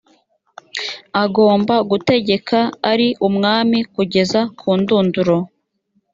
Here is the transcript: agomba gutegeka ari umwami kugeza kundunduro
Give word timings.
agomba 1.23 1.75
gutegeka 1.89 2.59
ari 2.91 3.07
umwami 3.27 3.79
kugeza 3.93 4.39
kundunduro 4.59 5.37